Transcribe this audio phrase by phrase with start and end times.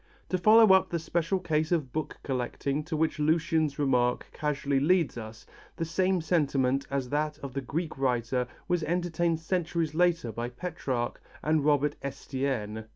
[0.29, 5.15] To follow up the special case of book collecting to which Lucian's remark casually leads
[5.15, 10.49] us, the same sentiment as that of the Greek writer was entertained centuries later by
[10.49, 12.85] Petrarch and Robert Estienne.